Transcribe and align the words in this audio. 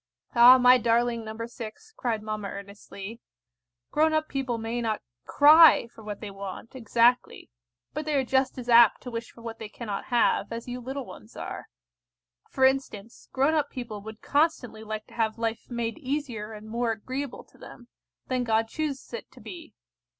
"Ah, 0.33 0.57
my 0.57 0.79
darling 0.79 1.23
No. 1.23 1.45
6," 1.45 1.93
cried 1.95 2.23
mamma 2.23 2.47
earnestly, 2.49 3.21
"grown 3.91 4.13
up 4.13 4.27
people 4.27 4.57
may 4.57 4.81
not 4.81 5.03
cry 5.27 5.85
for 5.93 6.03
what 6.03 6.21
they 6.21 6.31
want 6.31 6.73
exactly, 6.75 7.51
but 7.93 8.05
they 8.05 8.15
are 8.15 8.23
just 8.23 8.57
as 8.57 8.67
apt 8.67 9.03
to 9.03 9.11
wish 9.11 9.29
for 9.31 9.43
what 9.43 9.59
they 9.59 9.69
cannot 9.69 10.05
have, 10.05 10.51
as 10.51 10.67
you 10.67 10.79
little 10.79 11.05
ones 11.05 11.35
are. 11.37 11.67
For 12.49 12.65
instance, 12.65 13.29
grown 13.31 13.53
up 13.53 13.69
people 13.69 14.01
would 14.01 14.23
constantly 14.23 14.83
like 14.83 15.05
to 15.05 15.13
have 15.13 15.37
life 15.37 15.69
made 15.69 15.99
easier 15.99 16.53
and 16.53 16.67
more 16.67 16.91
agreeable 16.91 17.43
to 17.43 17.59
them, 17.59 17.87
than 18.27 18.43
God 18.43 18.67
chooses 18.69 19.13
it 19.13 19.29
to 19.33 19.39
be. 19.39 19.75